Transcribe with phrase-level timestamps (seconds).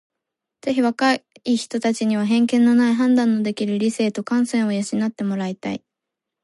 [0.63, 1.23] ぜひ若い
[1.57, 5.83] 人たちには偏見のない判断のできる理性と感性を養って貰いたい。